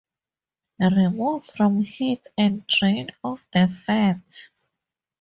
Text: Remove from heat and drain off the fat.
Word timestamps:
Remove 0.79 1.45
from 1.45 1.83
heat 1.83 2.25
and 2.35 2.65
drain 2.65 3.11
off 3.23 3.45
the 3.51 3.67
fat. 3.67 4.49